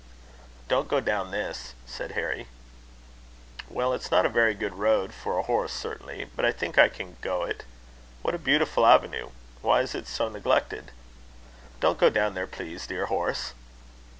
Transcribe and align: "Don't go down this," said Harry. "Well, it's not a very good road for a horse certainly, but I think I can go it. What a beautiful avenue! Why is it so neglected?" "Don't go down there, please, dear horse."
"Don't 0.67 0.87
go 0.87 0.99
down 0.99 1.29
this," 1.29 1.75
said 1.85 2.13
Harry. 2.13 2.47
"Well, 3.69 3.93
it's 3.93 4.09
not 4.09 4.25
a 4.25 4.29
very 4.29 4.55
good 4.55 4.73
road 4.73 5.13
for 5.13 5.37
a 5.37 5.43
horse 5.43 5.71
certainly, 5.71 6.25
but 6.35 6.43
I 6.43 6.51
think 6.51 6.79
I 6.79 6.89
can 6.89 7.17
go 7.21 7.43
it. 7.43 7.65
What 8.23 8.33
a 8.33 8.39
beautiful 8.39 8.87
avenue! 8.87 9.29
Why 9.61 9.81
is 9.81 9.93
it 9.93 10.07
so 10.07 10.27
neglected?" 10.27 10.89
"Don't 11.79 11.99
go 11.99 12.09
down 12.09 12.33
there, 12.33 12.47
please, 12.47 12.87
dear 12.87 13.05
horse." 13.13 13.53